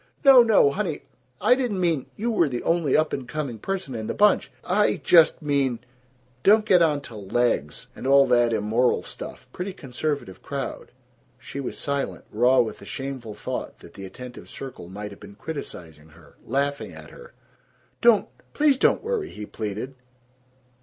"No! 0.25 0.41
No! 0.41 0.71
Honey, 0.71 1.03
I 1.39 1.53
didn't 1.53 1.79
mean 1.79 2.07
You 2.15 2.31
were 2.31 2.49
the 2.49 2.63
only 2.63 2.97
up 2.97 3.13
and 3.13 3.29
coming 3.29 3.59
person 3.59 3.93
in 3.93 4.07
the 4.07 4.15
bunch. 4.15 4.51
I 4.63 4.95
just 4.95 5.43
mean 5.43 5.77
Don't 6.41 6.65
get 6.65 6.81
onto 6.81 7.13
legs 7.13 7.85
and 7.95 8.07
all 8.07 8.25
that 8.25 8.51
immoral 8.51 9.03
stuff. 9.03 9.47
Pretty 9.53 9.73
conservative 9.73 10.41
crowd." 10.41 10.91
She 11.37 11.59
was 11.59 11.77
silent, 11.77 12.25
raw 12.31 12.59
with 12.61 12.79
the 12.79 12.85
shameful 12.87 13.35
thought 13.35 13.77
that 13.77 13.93
the 13.93 14.05
attentive 14.07 14.49
circle 14.49 14.89
might 14.89 15.11
have 15.11 15.19
been 15.19 15.35
criticizing 15.35 16.09
her, 16.09 16.35
laughing 16.47 16.91
at 16.93 17.11
her. 17.11 17.33
"Don't, 18.01 18.27
please 18.55 18.79
don't 18.79 19.03
worry!" 19.03 19.29
he 19.29 19.45
pleaded. 19.45 19.93